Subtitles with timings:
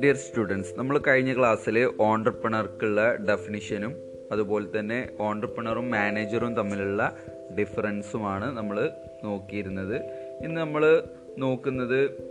[0.00, 3.94] Dear students നമ്മൾ കഴിഞ്ഞ ക്ലാസ്സിൽ ഓണ്ടർപ്രണർക്കുള്ള ഡെഫിനിഷനും
[4.32, 7.16] അതുപോലെ തന്നെ ഓണ്ടർപ്രണറും മാനേജറും തമ്മിലുള്ള
[7.58, 8.90] ഡിഫറൻസുമാണ് നമ്മൾ
[9.24, 9.96] നോക്കിയിരുന്നത്.
[10.44, 11.02] ഇന്ന് നമ്മൾ
[11.38, 12.30] നോക്കുന്നത്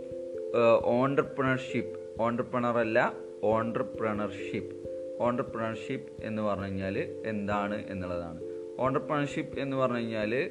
[0.84, 4.76] ഓണ്ടർപ്രണർഷിപ്പ് ഓണ്ടർപ്രണർ അല്ല ഓണ്ടർപ്രണർഷിപ്പ്
[5.20, 8.40] ഓണ്ടർപ്രണർഷിപ്പ് എന്ന് പറഞ്ഞു കഴിഞ്ഞാൽ എന്താണ് എന്നുള്ളതാണ്.
[8.78, 10.50] ഓണ്ടർപ്രണർഷിപ്പ് എന്ന് പറഞ്ഞു കഴിഞ്ഞാൽ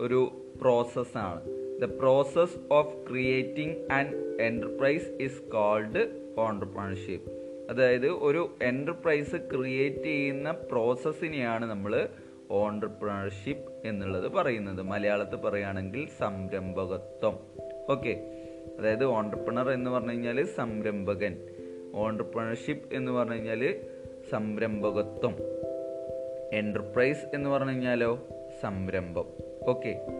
[0.00, 1.40] ഒരു പ്രോസസ്സാണ്
[1.80, 7.30] the process of creating and enterprise is called entrepreneurship
[7.70, 12.08] അതായത് ഒരു എന്റർപ്രൈസ് ക്രിയേറ്റ് ചെയ്യുന്ന പ്രോസസ്സിനെയാണ് നമ്മൾ
[12.50, 14.82] ഓണ്ടർപ്രണർഷിപ്പ് എന്നുള്ളത് പറയുന്നത്.
[14.82, 17.40] മലയാളത്തിൽ പറയുകയാണെങ്കിൽ സംരംഭകത്വം.
[17.90, 18.38] ഓക്കെ
[18.78, 21.38] അതായത് ഓണ്ടർപ്രണർ എന്ന് പറഞ്ഞു കഴിഞ്ഞാൽ സംരംഭകൻ.
[21.94, 23.80] ഓണ്ടർപ്രണർഷിപ്പ് എന്ന് പറഞ്ഞു കഴിഞ്ഞാൽ
[24.30, 25.36] സംരംഭകത്വം.
[26.52, 28.28] എന്റർപ്രൈസ് എന്ന് പറഞ്ഞു കഴിഞ്ഞാലോ
[28.62, 29.24] സംരംഭം.
[29.68, 30.19] ഓക്കെ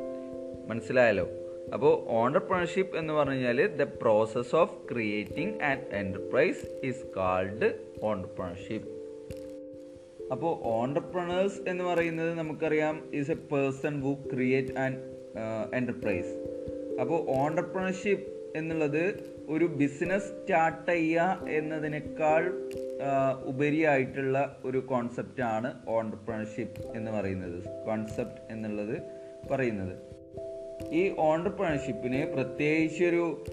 [0.71, 1.27] മനസ്സിലായല്ലോ?
[1.75, 7.69] അപ്പോൾ ഓണ്ടർപ്രണർഷിപ്പ് എന്ന് പറഞ്ഞു കഴിഞ്ഞാൽ the process of creating and enterprise is called
[8.03, 8.89] entrepreneurship
[10.33, 14.99] അപ്പോൾ ഓണ്ടർപ്രണേഴ്സ് എന്ന് പറയുന്നത് നമുക്കറിയാം is a person who create and
[15.75, 16.33] enterprise
[17.01, 18.27] അപ്പോൾ ഓണ്ടർപ്രണർഷിപ്പ്
[18.59, 19.05] എന്നുള്ളത്
[19.49, 22.43] ഒരു ബിസിനസ് സ്റ്റാർട്ട് ചെയ്യുക എന്നതിനേക്കാൾ
[23.45, 27.59] ഉപരിയായിട്ടുള്ള ഒരു കോൺസെപ്റ്റാണ് ഓണ്ടർപ്രണർഷിപ്പ് എന്ന് പറയുന്നത്.
[27.87, 28.97] കോൺസെപ്റ്റ് എന്നുള്ളത്
[29.51, 29.95] പറയുന്നത്.
[30.89, 33.45] ഈ ഓണ്ടർപ്രണർഷിപ്പിന് പ്രത്യേകിച്ചൊരു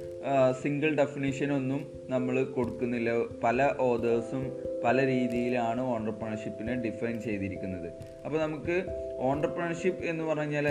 [0.63, 3.25] സിംഗിൾ ഡെഫിനിഷൻ ഒന്നും നമ്മൾ കൊടുക്കുന്നില്ല.
[3.43, 7.89] പല ഓതേഴ്സും പല രീതിയിലാണ് ഓണ്ടർപ്രണർഷിപ്പിനെ ഡിഫൈൻ ചെയ്തിരിക്കുന്നത്.
[8.25, 8.77] അപ്പോൾ നമുക്ക്
[9.19, 10.67] ഓണ്ടർപ്രണർഷിപ്പ് എന്ന് പറഞ്ഞാൽ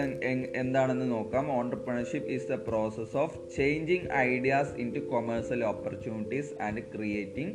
[0.57, 1.51] എന്താണെന്ന് നോക്കാം.
[1.51, 7.55] Entrepreneurship is the process of changing ideas into commercial opportunities and creating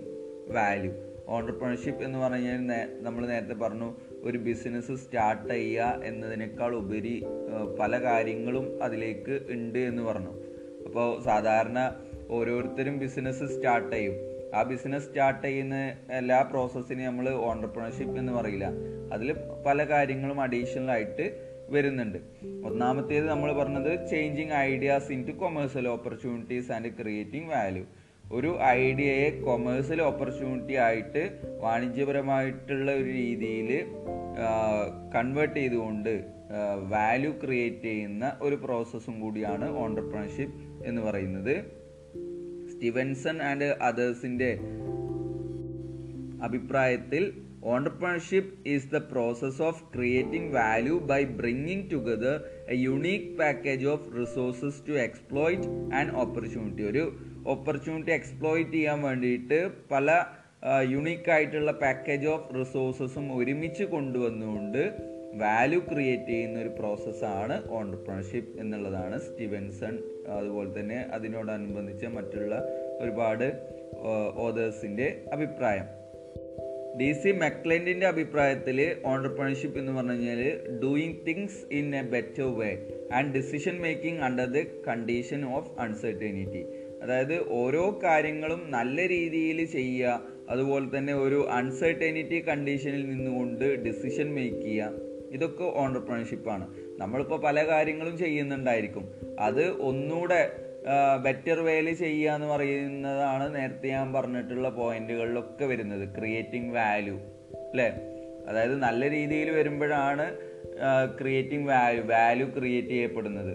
[0.51, 0.91] value
[1.27, 2.57] entrepreneurship എന്ന് പറഞ്ഞാൽ
[2.99, 7.25] നമ്മൾ നേരത്തെ പറഞ്ഞു ഒരു ബിസിനസ് സ്റ്റാർട്ട് ചെയ്യുക എന്നതിനേക്കാൾ ഉപരി
[7.79, 10.33] പല കാര്യങ്ങളും അതിലേക്ക് ഉണ്ട് എന്ന് പറഞ്ഞു.
[10.85, 11.95] അപ്പോൾ സാധാരണ
[12.29, 14.13] ഓരോരുത്തരും ബിസിനസ് സ്റ്റാർട്ട് ചെയ്യും.
[14.55, 15.75] ആ ബിസിനസ് സ്റ്റാർട്ട് ചെയ്യുന്ന
[16.11, 18.65] എല്ലാ പ്രോസസ്സിനും നമ്മൾ ഓണ്ടർപ്രണർഷിപ്പ് എന്ന് പറയില്ല.
[19.13, 19.35] അതിൽ
[19.65, 22.17] പല കാര്യങ്ങളും അഡീഷണൽ ആയിട്ട് വരുന്നുണ്ട്.
[22.65, 27.85] ഒന്നാമത്തേത് നമ്മൾ പറഞ്ഞത് changing ideas into commercial opportunities and creating value
[28.31, 33.85] ഒരു ഐഡിയയെ കൊമേഴ്സ്യൽ ഓപ്പർച്യൂണിറ്റി ആയിട്ട് വാണിജ്യപരമായിട്ടുള്ള ഒരു രീതിയിൽ
[35.15, 36.13] കൺവേർട്ട് ചെയ്തുകൊണ്ട്
[36.89, 41.55] വാല്യൂ ക്രിയേറ്റ് ചെയ്യുന്ന ഒരു പ്രോസസ്സും കൂടിയാണ് ഓണ്ടർപ്രണർഷിപ്പ് എന്ന് പറയുന്നത്.
[42.71, 44.59] സ്റ്റീവൻസൺ ആൻഡ് അതേഴ്സിന്റെ
[46.43, 47.23] അഭിപ്രായത്തിൽ
[47.63, 54.87] entrepreneurship is the process of creating value by bringing together a unique package of resources
[54.87, 57.03] to exploit and opportunity ഒരു
[57.47, 60.25] ഓപ്പർച്യൂണിറ്റി എക്സ്പ്ലോയിറ്റ് ചെയ്യാൻ വേണ്ടിയിട്ട് പല
[60.89, 64.91] യുണീക്ക് ആയിട്ടുള്ള പാക്കേജ് ഓഫ് റിസോഴ്സസും ഒരുമിച്ച് കൊണ്ടുവന്നുകൊണ്ട്
[65.33, 69.99] വാല്യൂ ക്രിയേറ്റ് ചെയ്യുന്ന ഒരു പ്രോസസ്സാണ് ഓണ്ടർപ്രണർഷിപ്പ് എന്നുള്ളതാണ് സ്റ്റീവൻസൺ
[70.37, 72.65] അതുപോലെ തന്നെ അതിനോടനുബന്ധിച്ച് മറ്റുള്ള
[72.99, 73.61] ഒരുപാട്
[74.35, 75.85] ഓതേഴ്സിന്റെ അഭിപ്രായം.
[76.99, 82.77] ഡി സി മെക്ലൻഡിന്റെ അഭിപ്രായത്തിൽ ഓണ്ടർപ്രണർഷിപ്പ് എന്ന് പറഞ്ഞു കഴിഞ്ഞാൽ doing things in a better way
[83.13, 86.65] and decision making under the condition of uncertainty
[87.01, 94.91] അതായത് ഓരോ കാര്യങ്ങളും നല്ല രീതിയിൽ ചെയ്യുക അതുപോലെ തന്നെ ഒരു അൺസർട്ടനിറ്റി കണ്ടീഷനിൽ നിന്നുകൊണ്ട് ഡിസിഷൻ മേക്ക് ചെയ്യുക.
[95.35, 96.65] ഇതൊക്കെ ഓണ്ടർപ്രണർഷിപ്പാണ്
[97.01, 99.05] നമ്മളിപ്പോൾ പല കാര്യങ്ങളും ചെയ്യുന്നുണ്ടായിരിക്കും.
[99.39, 100.41] അത് ഒന്നുകൂടെ
[101.23, 106.05] ബെറ്റർ വേയിൽ ചെയ്യുക എന്ന് പറയുന്നതാണ് നേരത്തെ ഞാൻ പറഞ്ഞിട്ടുള്ള പോയിന്റുകളിലൊക്കെ വരുന്നത്.
[106.17, 107.17] ക്രിയേറ്റിംഗ് വാല്യൂ
[107.71, 107.89] അല്ലേ
[108.49, 110.25] അതായത് നല്ല രീതിയിൽ വരുമ്പോഴാണ്
[111.19, 113.53] ക്രിയേറ്റിംഗ് വാല്യൂ വാല്യൂ ക്രിയേറ്റ് ചെയ്യപ്പെടുന്നത്.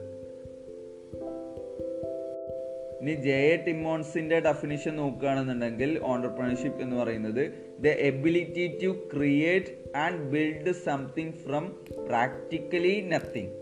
[3.06, 10.72] ഇനി ജെ എ ടിമോൺസിന്റെ ഡെഫിനിഷൻ നോക്കുകയാണെന്നുണ്ടെങ്കിൽ ഓണ്ടർപ്രണർഷിപ്പ് എന്ന് പറയുന്നത് the ability to create and build
[10.72, 11.65] something from
[12.09, 13.53] practically nothing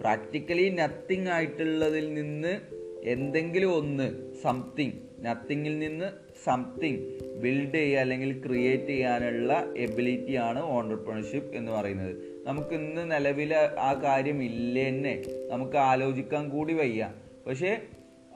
[0.00, 2.60] practically nothing ആയിട്ടുള്ളതിൽ നിന്ന്
[3.08, 4.08] എന്തെങ്കിലും ഒന്ന്
[4.42, 6.08] സംതിങ് നത്തിങ്ങിൽ നിന്ന്
[6.44, 6.98] സംതിങ്
[7.42, 12.16] ബിൽഡ് ചെയ്യുക അല്ലെങ്കിൽ ക്രിയേറ്റ് ചെയ്യാനുള്ള എബിലിറ്റിയാണ് ഓണ്ടർപ്രണർഷിപ്പ് എന്ന് പറയുന്നത്.
[12.46, 17.12] നമുക്ക് ഇന്ന് നിലവിൽ ആ കാര്യം ഇല്ലെന്നെ നമുക്ക് ആലോചിക്കാൻ കൂടി വയ്യ.
[17.46, 17.78] പക്ഷേ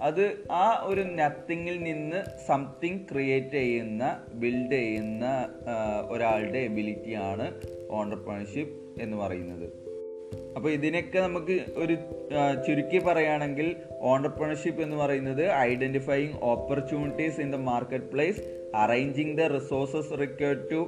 [0.03, 5.25] അത് ആ ഒരു നത്തിങ്ങിൽ നിന്ന് സംതിങ് ക്രിയേറ്റ് ചെയ്യുന്ന ബിൽഡ് ചെയ്യുന്ന
[6.09, 7.47] ഒരാളുടെ എബിലിറ്റിയാണ്
[7.91, 9.67] ഓണ്ടർപ്രണർഷിപ്പ് എന്ന് പറയുന്നത്.
[10.57, 11.95] അപ്പോൾ ഇതിനൊക്കെ നമുക്ക് ഒരു
[12.67, 18.43] ചുരുക്കി പറയുകയാണെങ്കിൽ ഓണ്ടർപ്രണർഷിപ്പ് എന്ന് പറയുന്നത് identifying opportunities in the market place
[18.75, 20.81] arranging the resources required to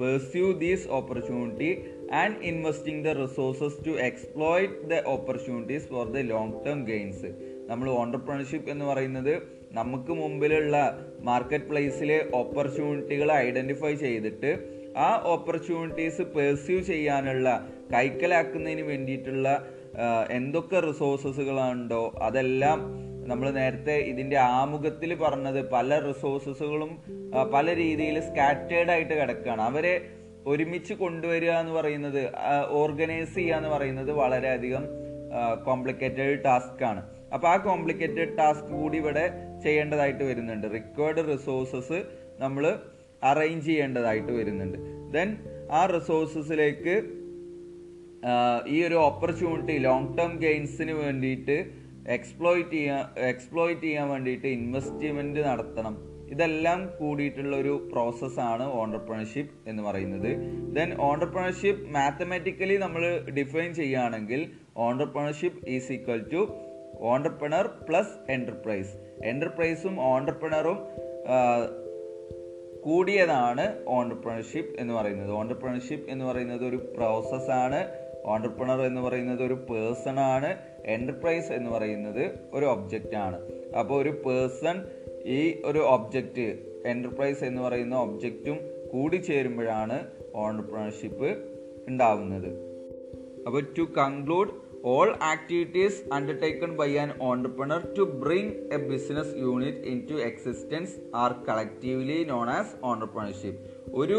[0.00, 1.70] pursue these opportunity
[2.12, 7.30] and investing the resources to exploit the opportunities for the long term gains
[7.72, 9.34] നമ്മൾ ഓണ്ടർപ്രണർഷിപ്പ് എന്ന് പറയുന്നത്
[9.72, 10.76] നമുക്ക് മുമ്പിലുള്ള
[11.20, 14.50] മാർക്കറ്റ് പ്ലേസിലെ ഓപ്പർച്യൂണിറ്റികൾ ഐഡന്റിഫൈ ചെയ്തിട്ട്
[14.96, 17.48] ആ opportunities pursue ചെയ്യാനുള്ള
[17.94, 19.48] കൈക്കലാക്കുന്നതിന് വേണ്ടിയിട്ടുള്ള
[20.30, 22.78] എന്തൊക്കെ റിസോഴ്സസുകളുണ്ടോ അതെല്ലാം
[23.28, 26.92] നമ്മൾ നേരത്തെ ഇതിന്റെ ആമുഖത്തിൽ പറഞ്ഞത് പല റിസോഴ്സസുകളും
[27.54, 29.62] പല രീതിയിൽ സ്കാറ്റേഡ് ആയിട്ട് കിടക്കുകയാണ്.
[29.62, 29.94] അവരെ
[30.46, 32.22] ഒരുമിച്ച് കൊണ്ടുവരിക എന്ന് പറയുന്നത്
[32.82, 34.84] ഓർഗനൈസ് ചെയ്യുക എന്ന് പറയുന്നത് വളരെയധികം
[35.66, 37.02] കോംപ്ലിക്കേറ്റഡ് ടാസ്ക് ആണ്.
[37.32, 39.24] അപ്പൊ ആ കോംപ്ലിക്കേറ്റഡ് ടാസ്ക് കൂടി ഇവിടെ
[39.62, 40.66] ചെയ്യേണ്ടതായിട്ട് വരുന്നുണ്ട്.
[40.74, 42.04] റിക്വയർഡ് റിസോഴ്സസ്
[42.38, 42.78] നമ്മൾ
[43.22, 44.78] അറേഞ്ച് ചെയ്യേണ്ടതായിട്ട് വരുന്നുണ്ട്.
[45.12, 45.36] ദെൻ
[45.70, 46.94] ആ റിസോഴ്സസിലേക്ക്
[48.66, 51.56] ഈ ഒരു ഓപ്പർച്യൂണിറ്റി ലോങ് ടേം ഗെയിൻസിന് വേണ്ടിയിട്ട്
[52.06, 56.12] എക്സ്പ്ലോയിറ്റ് ചെയ്യാൻ എക്സ്പ്ലോയിറ്റ് ചെയ്യാൻ വേണ്ടിയിട്ട് ഇൻവെസ്റ്റ്മെന്റ് നടത്തണം.
[56.30, 60.30] ഇതെല്ലാം കൂടിയിട്ടുള്ള ഒരു പ്രോസസ്സാണ് ഓണ്ടർപ്രണർഷിപ്പ് എന്ന് പറയുന്നത്.
[60.76, 66.42] ദെൻ ഓണ്ടർപ്രണർഷിപ്പ് മാത്തമാറ്റിക്കലി നമ്മൾ ഡിഫൈൻ ചെയ്യുകയാണെങ്കിൽ entrepreneurship is equal to
[67.00, 68.94] entrepreneur plus enterprise
[69.24, 70.78] എന്റർപ്രൈസും ഓണ്ടർപ്രണറും
[72.82, 75.30] കൂടിയതാണ് ഓണ്ടർപ്രണർഷിപ്പ് എന്ന് പറയുന്നത്.
[75.30, 77.88] ഓണ്ടർപ്രണർഷിപ്പ് എന്ന് പറയുന്നത് ഒരു പ്രോസസ്സാണ്
[78.24, 80.56] ഓണ്ടർപ്രണർ എന്ന് പറയുന്നത് ഒരു പേഴ്സൺ ആണ്.
[80.84, 83.40] എന്റർപ്രൈസ് എന്ന് പറയുന്നത് ഒരു ഒബ്ജക്റ്റ് ആണ്.
[83.78, 84.84] അപ്പോൾ ഒരു പേഴ്സൺ
[85.24, 88.58] ഈ ഒരു ഒബ്ജക്റ്റ് എന്റർപ്രൈസ് എന്ന് പറയുന്ന ഒബ്ജക്റ്റും
[88.92, 91.36] കൂടി ചേരുമ്പോഴാണ് ഓണ്ടർപ്രണർഷിപ്പ്
[91.88, 92.72] ഉണ്ടാവുന്നത്.
[93.46, 100.14] അപ്പോൾ to conclude all activities undertaken by an entrepreneur to bring a business unit into
[100.28, 103.56] existence are collectively known as entrepreneurship.
[104.00, 104.18] ഒരു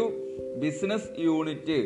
[0.62, 1.78] ബിസിനസ് യൂണിറ്റ്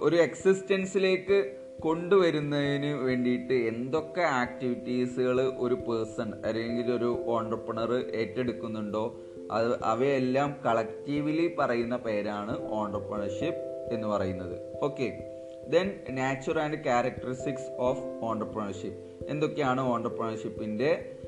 [0.00, 1.38] ഒരു എക്സിസ്റ്റൻസിലേക്ക്
[1.80, 9.04] കൊണ്ടുവരുന്നതിന് വേണ്ടിയിട്ട് എന്തൊക്കെ ആക്ടിവിറ്റീസുകൾ ഒരു പേഴ്സൺ അല്ലെങ്കിൽ ഒരു ഓണ്ടർപ്രണർ ഏറ്റെടുക്കുന്നുണ്ടോ
[9.56, 13.64] അത് അവയെല്ലാം കളക്റ്റീവ്ലി പറയുന്ന പേരാണ് ഓണ്ടർപ്രണർഷിപ്പ്
[13.94, 14.56] എന്ന് പറയുന്നത്.
[14.82, 15.08] Okay
[15.68, 21.18] then nature and characteristics of entrepreneurship എന്തൊക്കെയാണ് ഓണ്ടർപ്രണർഷിപ്പിന്റെ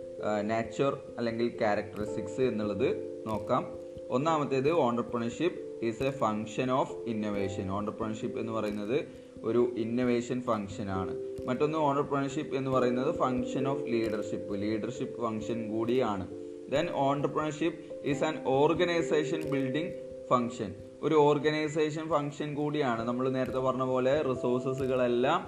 [0.43, 2.89] നാച്ചുർ അല്ലെങ്കിൽ ക്യാരക്ടറിസ്റ്റിക്സ് എന്നുള്ളത്
[3.27, 3.69] നോക്കാം.
[4.11, 8.99] ഒന്നാമത്തേത് entrepreneurship is a function of innovation entrepreneurship എന്ന് പറയുന്നത്
[9.43, 11.17] ഒരു ഇന്നോവേഷൻ ഫങ്ഷൻ ആണ്.
[11.47, 16.29] മറ്റൊന്ന് ഓണ്ടർപ്രണർഷിപ്പ് എന്ന് പറയുന്നത് function of leadership leadership function കൂടിയാണ്.
[16.71, 19.93] Then entrepreneurship is an organisation building
[20.31, 23.03] function ഒരു ഓർഗനൈസേഷൻ ഫങ്ഷൻ കൂടിയാണ്.
[23.09, 25.41] നമ്മൾ നേരത്തെ പറഞ്ഞ പോലെ റിസോഴ്സസുകളെല്ലാം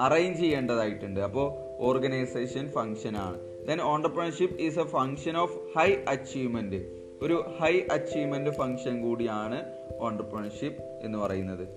[0.00, 1.20] അറേഞ്ച് ചെയ്യേണ്ടതായിട്ടുണ്ട്.
[1.20, 1.46] അപ്പോൾ
[1.78, 3.38] ഓർഗനൈസേഷൻ ഫങ്ഷൻ ആണ്.
[3.68, 6.80] Then entrepreneurship is a function of high achievement
[7.22, 9.58] ഒരു ഹൈ അച്ചീവ്മെന്റ് ഫങ്ഷൻ കൂടിയാണ്
[9.98, 11.68] ഓണ്ടർപ്രണർഷിപ്പ് എന്ന് പറയുന്നത്.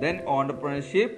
[0.00, 1.16] Then entrepreneurship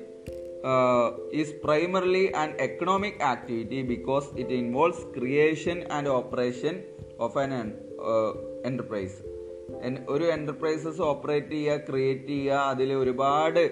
[1.33, 6.83] is primarily an economic activity because it involves creation and operation
[7.19, 7.73] of an
[8.65, 9.38] enterprise
[10.09, 13.63] ഒരു enterprises operate ചെയ്യുക create ചെയ്യുക അതിൽ ഒരുപാട്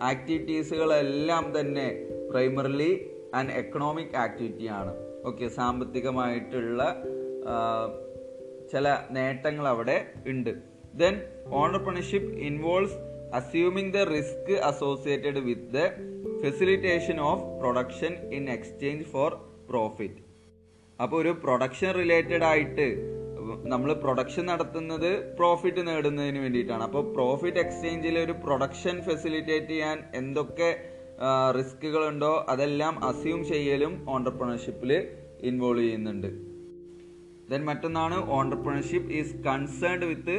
[0.00, 4.92] ആക്ടിവിറ്റീസുകളെല്ലാം തന്നെ പ്രൈമറിലി ആൻഡ് എക്കണോമിക് ആക്ടിവിറ്റിയാണ്
[5.24, 6.82] ഓക്കെ സാമ്പത്തികമായിട്ടുള്ള
[8.72, 10.50] ചില നേട്ടങ്ങൾ അവിടെ ഉണ്ട്.
[10.94, 11.20] Then
[11.50, 12.96] entrepreneurship involves
[13.34, 15.80] assuming the risk associated with the
[16.40, 19.32] facilitation of production in exchange for
[19.68, 20.22] profit
[21.00, 23.17] അപ്പോൾ ഒരു പ്രൊഡക്ഷൻ റിലേറ്റഡ് ആയിട്ട്
[23.72, 26.82] നമ്മൾ പ്രൊഡക്ഷൻ നടത്തുന്നത് പ്രോഫിറ്റ് നേടുന്നതിന് വേണ്ടിയിട്ടാണ്.
[26.88, 30.70] അപ്പോൾ പ്രോഫിറ്റ് എക്സ്ചേഞ്ചിൽ ഒരു പ്രൊഡക്ഷൻ ഫെസിലിറ്റേറ്റ് ചെയ്യാൻ എന്തൊക്കെ
[31.58, 34.92] റിസ്കുകളുണ്ടോ അതെല്ലാം അസ്യൂം ചെയ്യലും ഓണ്ടർപ്രണർഷിപ്പിൽ
[35.50, 36.30] ഇൻവോൾവ് ചെയ്യുന്നുണ്ട്.
[37.50, 40.36] ദെൻ മറ്റൊന്നാണ് entrepreneurship is concerned with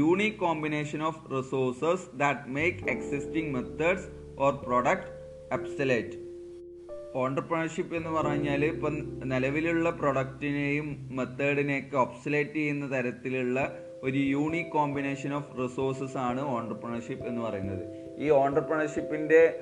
[0.00, 4.08] unique combination of resources that make existing methods
[4.46, 5.12] or product
[5.58, 6.16] obsolete
[7.14, 8.94] entrepreneurship എന്ന് പറഞ്ഞാൽ ഇപ്പം
[9.24, 17.84] നിലവിലുള്ള പ്രൊഡക്റ്റിനെയും മെത്തേഡിനെയൊക്കെ ഒബ്സലേറ്റ് ചെയ്യുന്ന തരത്തിലുള്ള ഒരു യൂണീക് കോമ്പിനേഷൻ ഓഫ് റിസോഴ്സസ് ആണ് ഓണ്ടർപ്രണർഷിപ്പ് എന്ന് പറയുന്നത്.
[18.18, 19.60] ഈ ഓണ്ടർപ്രണർഷിപ്പിന്റെ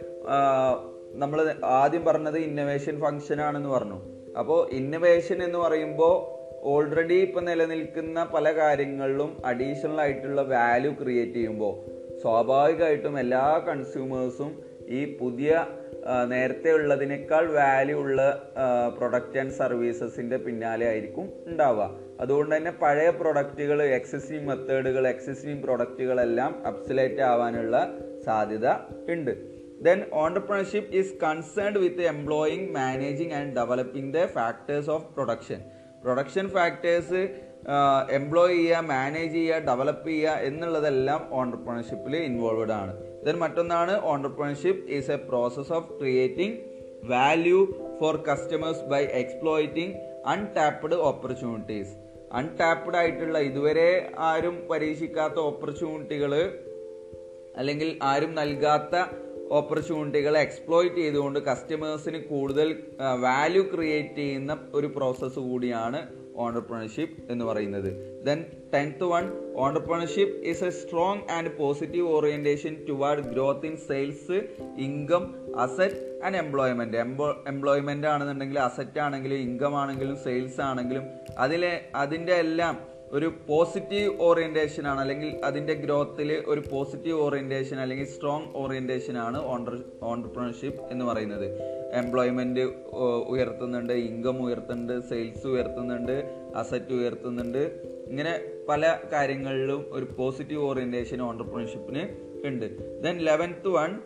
[1.14, 3.98] നമ്മൾ ആദ്യം പറഞ്ഞത് ഇന്നവേഷൻ ഫങ്ഷൻ ആണെന്ന് പറഞ്ഞു.
[4.38, 11.74] അപ്പോൾ ഇന്നവേഷൻ എന്ന് പറയുമ്പോൾ ഓൾറെഡി ഇപ്പം നിലനിൽക്കുന്ന പല കാര്യങ്ങളിലും അഡീഷണൽ ആയിട്ടുള്ള വാല്യൂ ക്രിയേറ്റ് ചെയ്യുമ്പോൾ
[12.22, 14.52] സ്വാഭാവികമായിട്ടും എല്ലാ കൺസ്യൂമേഴ്സും
[14.88, 15.66] ഈ പുതിയ
[16.24, 18.20] നേരത്തെ ഉള്ളതിനേക്കാൾ വാല്യൂ ഉള്ള
[18.98, 21.90] പ്രൊഡക്റ്റ് ആൻഡ് സർവീസസിന്റെ പിന്നാലെ ആയിരിക്കും ഉണ്ടാവുക.
[22.20, 27.76] അതുകൊണ്ട് തന്നെ പഴയ പ്രൊഡക്റ്റുകൾ എക്സിസ്റ്റിംഗ് മെത്തേഡുകൾ എക്സിസ്റ്റിംഗ് പ്രൊഡക്റ്റുകളെല്ലാം അപ്സലേറ്റ് ആവാനുള്ള
[28.26, 28.68] സാധ്യത
[29.08, 29.56] ഉണ്ട്.
[29.82, 35.60] Then entrepreneurship is concerned with employing managing and developing the factors of production
[36.02, 37.20] production factors
[38.10, 42.92] employ ചെയ്യുക മാനേജ് ചെയ്യുക ഡെവലപ്പ് ചെയ്യുക എന്നുള്ളതെല്ലാം ഓണ്ടർപ്രണർഷിപ്പിൽ ഇൻവോൾവഡ് ആണ്.
[43.26, 46.56] ദെൻ മറ്റൊന്നാണ് entrepreneurship is a process of creating
[47.04, 47.60] value
[48.00, 49.94] for customers by exploiting
[50.26, 51.92] untapped opportunities
[52.32, 53.90] untapped ആയിട്ടുള്ള ഇതുവരെ
[54.22, 56.32] ആരും പരീക്ഷിക്കാത്ത ഓപ്പർച്യൂണിറ്റികൾ
[57.56, 58.94] അല്ലെങ്കിൽ ആരും നൽകാത്ത
[59.50, 62.68] ഓപ്പർച്യൂണിറ്റികൾ എക്സ്പ്ലോയിറ്റ് ചെയ്തുകൊണ്ട് കസ്റ്റമേഴ്സിന് കൂടുതൽ
[63.20, 66.00] വാല്യൂ ക്രിയേറ്റ് ചെയ്യുന്ന ഒരു പ്രോസസ്സ് കൂടിയാണ്
[66.36, 68.22] ഓണ്ടർപ്രണർഷിപ്പ് എന്ന് പറയുന്നത്.
[68.24, 69.24] Then tenth one
[69.56, 76.96] entrepreneurship is a strong and positive orientation toward growth in sales income asset and employment
[76.96, 81.02] എംപ്ലോ employment ആണെന്നുണ്ടെങ്കിൽ അസറ്റ് ആണെങ്കിലും ഇൻകം ആണെങ്കിലും സെയിൽസ് ആണെങ്കിലും
[81.38, 88.48] അതിലെ അതിന്റെ എല്ലാം ഒരു പോസിറ്റീവ് ഓറിയന്റേഷൻ ആണ് അല്ലെങ്കിൽ അതിന്റെ ഗ്രോത്തിൽ ഒരു പോസിറ്റീവ് ഓറിയന്റേഷൻ അല്ലെങ്കിൽ സ്ട്രോങ്
[88.54, 89.44] ഓറിയന്റേഷൻ ആണ്
[90.02, 91.46] ഓണ്ടർപ്രണർഷിപ്പ് എന്ന് പറയുന്നത്.
[91.92, 92.60] എംപ്ലോയ്മെന്റ്
[93.28, 96.16] ഉയർത്തുന്നുണ്ട് ഇൻകം ഉയർത്തുന്നുണ്ട് സെയിൽസ് ഉയർത്തുന്നുണ്ട്
[96.56, 97.80] അസറ്റ് ഉയർത്തുന്നുണ്ട്.
[98.08, 102.04] ഇങ്ങനെ പല കാര്യങ്ങളിലും ഒരു പോസിറ്റീവ് ഓറിയന്റേഷൻ ഓണ്ടർപ്രണർഷിപ്പിന്
[102.46, 102.66] ഉണ്ട്.
[103.02, 104.00] ദെൻ ലെവൻത്ത് വൺ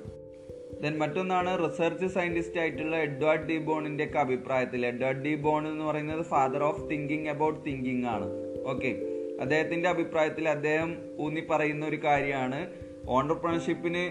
[0.82, 4.86] ദെൻ മറ്റൊന്നാണ് റിസർച്ച് സയന്റിസ്റ്റ് ആയിട്ടുള്ള എഡ്വാർഡ് ഡി ബോണിന്റെ ഒക്കെ അഭിപ്രായത്തിൽ.
[4.86, 8.49] എഡ്വാർഡ് ഡി ബോൺ എന്ന് പറയുന്നത് father of thinking about thinking ആണ്.
[8.72, 8.90] ഓക്കെ
[9.40, 10.90] അദ്ദേഹത്തിന്റെ അഭിപ്രായത്തിൽ അദ്ദേഹം
[11.24, 12.60] ഊന്നി പറയുന്ന ഒരു കാര്യമാണ്.
[13.08, 14.02] ഓണ്ടർപ്രണർഷിപ്പിന്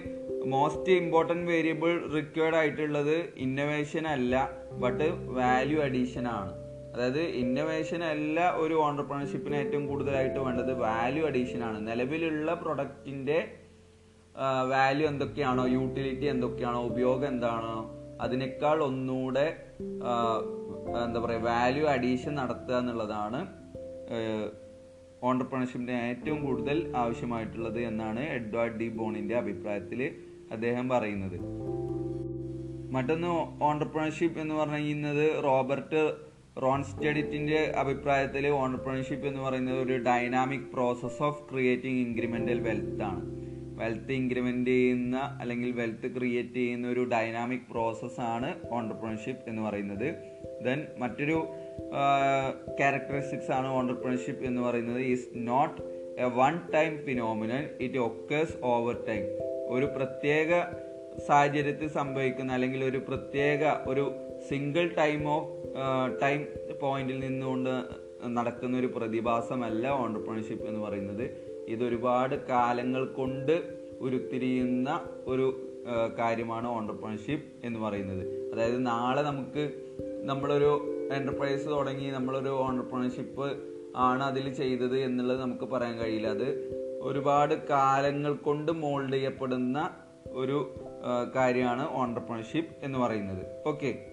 [0.45, 3.15] മോസ്റ്റ് ഇമ്പോർട്ടന്റ് വേരിയബിൾ റിക്വയർഡ് ആയിട്ടുള്ളത്
[3.45, 4.33] ഇന്നോവേഷൻ അല്ല
[4.83, 5.07] ബട്ട്
[5.39, 6.51] വാല്യൂ അഡീഷൻ ആണ്.
[6.93, 11.87] അതായത് ഇന്നോവേഷൻ അല്ല ഒരു ഓണ്ടർപ്രണർഷിപ്പിന് ഏറ്റവും കൂടുതലായിട്ട് വേണ്ടത് വാല്യൂ അഡീഷൻ ആണ്.
[11.87, 13.39] നിലവിലുള്ള പ്രൊഡക്റ്റിന്റെ
[14.73, 17.77] വാല്യൂ എന്തൊക്കെയാണോ യൂട്ടിലിറ്റി എന്തൊക്കെയാണോ ഉപയോഗം എന്താണോ
[18.21, 19.47] അതിനേക്കാൾ ഒന്നുകൂടെ
[21.05, 23.39] എന്താ പറയുക വാല്യൂ അഡീഷൻ നടത്തുക എന്നുള്ളതാണ്.
[25.23, 30.15] ഓണ്ടർപ്രണർഷിപ്പിന് ഏറ്റവും കൂടുതൽ ആവശ്യമായിട്ടുള്ളത് എന്നാണ് എഡ്വാർഡ് ഡി ബോണിന്റെ അഭിപ്രായത്തിൽ
[30.51, 31.39] അദ്ദേഹം പറയുന്നത്.
[32.91, 36.29] മറ്റൊന്ന് ഓണ്ടർപ്രണർഷിപ്പ് എന്ന് പറയുന്നത് റോബർട്ട്
[36.61, 43.39] റോൺസ്റ്റഡിറ്റിന്റെ അഭിപ്രായത്തിൽ ഓണ്ടർപ്രണർഷിപ്പ് എന്ന് പറയുന്നത് ഒരു dynamic process of creating incremental wealth ആണ്.
[43.79, 50.15] വെൽത്ത് ഇൻക്രിമെന്റ് ചെയ്യുന്ന അല്ലെങ്കിൽ വെൽത്ത് ക്രിയേറ്റ് ചെയ്യുന്ന ഒരു ഡൈനാമിക് പ്രോസസ്സാണ് ഓണ്ടർപ്രണർഷിപ്പ് എന്ന് പറയുന്നത്.
[50.65, 51.47] ദെൻ മറ്റൊരു
[52.77, 55.01] ക്യാരക്ടറിസ്റ്റിക്സ് ആണ് ഓണ്ടർപ്രണർഷിപ്പ് എന്ന് പറയുന്നത്.
[55.01, 55.81] Is not
[56.21, 59.25] a one time phenomenon it occurs over time
[59.69, 60.61] ഒരു പ്രത്യേക
[61.27, 64.11] സാഹചര്യത്തിൽ സംഭവിക്കുന്ന അല്ലെങ്കിൽ ഒരു പ്രത്യേക ഒരു
[64.49, 65.49] സിംഗിൾ ടൈം ഓഫ്
[66.21, 66.45] ടൈം
[66.81, 67.69] പോയിന്റിൽ നിന്നുകൊണ്ട്
[68.27, 71.25] നടക്കുന്ന ഒരു പ്രതിഭാസമല്ല ഓണ്ടർപ്രണർഷിപ്പ് എന്ന് പറയുന്നത്.
[71.67, 73.63] ഇത് ഒരുപാട് കാലങ്ങൾ കൊണ്ട്
[73.99, 75.65] ഉരുത്തിരിയുന്ന ഒരു
[76.19, 78.53] കാര്യമാണ് ഓണ്ടർപ്രണർഷിപ്പ് എന്ന് പറയുന്നത്.
[78.53, 79.71] അതായത് നാളെ നമുക്ക്
[80.23, 83.57] നമ്മളൊരു എന്റർപ്രൈസ് തുടങ്ങി നമ്മളൊരു ഓണ്ടർപ്രണർഷിപ്പ്
[83.95, 86.27] ആണ് അതിൽ ചെയ്തത് എന്നുള്ളത് നമുക്ക് പറയാൻ കഴിയില്ല.
[86.27, 86.47] അത്
[87.01, 89.89] ഒരുപാട് കാലങ്ങൾ കൊണ്ട് മോൾഡ് ചെയ്യപ്പെടുന്ന
[90.31, 90.75] ഒരു
[91.35, 93.45] കാര്യമാണ് ഓണ്ടർപ്രണർഷിപ്പ് എന്ന് പറയുന്നത്.
[93.67, 94.05] ഓക്കെ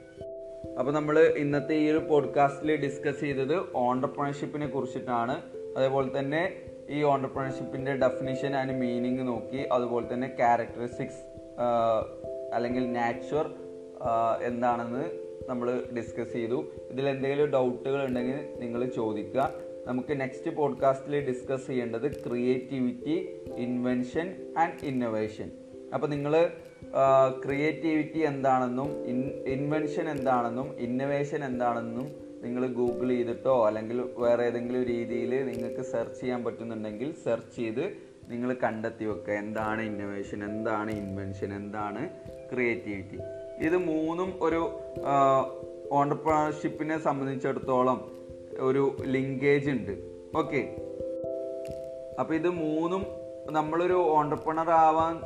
[0.79, 5.43] അപ്പോൾ നമ്മൾ ഇന്നത്തെ ഈ ഒരു പോഡ്കാസ്റ്റിൽ ഡിസ്കസ് ചെയ്തത് ഓണ്ടർപ്രണർഷിപ്പിനെ കുറിച്ചിട്ടാണ്.
[5.77, 6.57] അതേപോലെ തന്നെ
[6.91, 11.23] ഈ ഓണ്ടർപ്രണർഷിപ്പിന്റെ ഡെഫിനിഷൻ ആൻഡ് മീനിങ് നോക്കി അതുപോലെ തന്നെ ക്യാരക്ടറിസ്റ്റിക്സ്
[12.55, 13.51] അല്ലെങ്കിൽ നാച്ചുർ
[14.43, 16.59] എന്താണെന്ന് നമ്മൾ ഡിസ്കസ് ചെയ്തു.
[16.91, 19.43] ഇതിൽ എന്തെങ്കിലും ഡൗട്ടുകൾ ഉണ്ടെങ്കിൽ നിങ്ങൾ ചോദിക്കുക.
[19.87, 23.17] നമുക്ക് നെക്സ്റ്റ് പോഡ്കാസ്റ്റിൽ ഡിസ്കസ് ചെയ്യേണ്ടത് ക്രിയേറ്റിവിറ്റി
[23.67, 25.51] ഇൻവെൻഷൻ ആൻഡ് ഇന്നോവേഷൻ
[25.95, 26.33] അപ്പോൾ നിങ്ങൾ
[27.45, 32.07] ക്രിയേറ്റിവിറ്റി എന്താണെന്നും ഇൻ ഇൻവെൻഷൻ എന്താണെന്നും ഇന്നോവേഷൻ എന്താണെന്നും
[32.43, 37.85] നിങ്ങൾ ഗൂഗിൾ ചെയ്തിട്ടോ അല്ലെങ്കിൽ വേറെ ഏതെങ്കിലും രീതിയിൽ നിങ്ങൾക്ക് സെർച്ച് ചെയ്യാൻ പറ്റുന്നുണ്ടെങ്കിൽ സെർച്ച് ചെയ്ത്
[38.31, 39.33] നിങ്ങൾ കണ്ടെത്തി വെക്കുക.
[39.35, 42.03] എന്താണ് ഇന്നോവേഷൻ എന്താണ് ഇൻവെൻഷൻ എന്താണ്
[42.53, 43.19] ക്രിയേറ്റിവിറ്റി
[43.61, 44.71] ഇത് മൂന്നും ഒരു
[45.93, 48.11] ഓണ്ടർപ്രണർഷിപ്പിനെ സംബന്ധിച്ചിടത്തോളം
[48.61, 49.99] ഒരു ലിങ്കേജ് ഉണ്ട്.
[50.37, 50.77] ഓക്കെ
[52.21, 53.07] അപ്പോൾ ഇത് മൂന്നും
[53.51, 55.21] നമ്മളൊരു ഓണ്ടർപ്രണർ ആവാൻ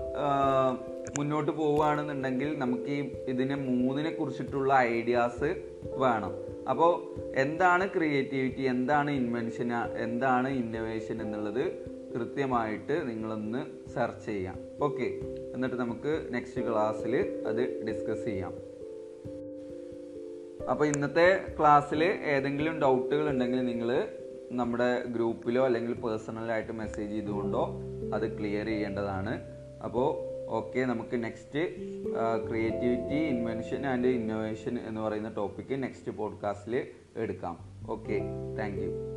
[1.18, 5.54] മുന്നോട്ട് പോവുകയാണെന്നുണ്ടെങ്കിൽ നമുക്ക് ഈ ഇതിനെ മൂന്നിനെ കുറിച്ചിട്ടുള്ള ഐഡിയാസ്
[5.96, 6.32] വേണം.
[6.70, 14.58] അപ്പോൾ എന്താണ് ക്രിയേറ്റിവിറ്റി എന്താണ് ഇൻവെൻഷൻ എന്താണ് ഇന്നോവേഷൻ എന്നുള്ളത് കൃത്യമായിട്ട് നിങ്ങളൊന്ന് സെർച്ച് ചെയ്യാം.
[14.82, 15.08] ഓക്കെ
[15.54, 18.52] എന്നിട്ട് നമുക്ക് നെക്സ്റ്റ് ക്ലാസ്സിൽ അത് ഡിസ്കസ് ചെയ്യാം.
[20.70, 24.08] അപ്പോൾ ഇന്നത്തെ ക്ലാസ്സിൽ ഏതെങ്കിലും ഡൗട്ടുകൾ ഉണ്ടെങ്കിൽ നിങ്ങൾ
[24.52, 27.80] നമ്മുടെ ഗ്രൂപ്പിലോ അല്ലെങ്കിൽ പേഴ്സണലായിട്ട് മെസ്സേജ് ചെയ്തുകൊണ്ടോ
[28.14, 29.40] അത് ക്ലിയർ ചെയ്യേണ്ടതാണ്.
[29.84, 31.60] അപ്പോൾ ഓക്കെ നമുക്ക് next
[32.48, 36.86] creativity invention and innovation എന്ന് പറയുന്ന ടോപ്പിക്ക് നെക്സ്റ്റ് പോഡ്കാസ്റ്റിൽ
[37.16, 37.56] എടുക്കാം.
[37.90, 38.18] Okay
[38.58, 39.09] thank